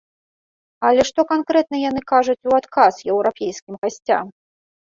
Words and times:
Але 0.89 1.01
што 1.09 1.21
канкрэтна 1.31 1.77
яны 1.89 2.01
кажуць 2.13 2.39
у 2.51 2.57
адказ 2.63 2.93
еўрапейскім 3.13 3.75
гасцям? 3.87 4.25